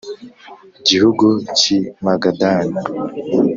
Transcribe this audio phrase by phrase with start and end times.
[0.87, 1.25] gihugu
[1.57, 2.79] cy i Magadani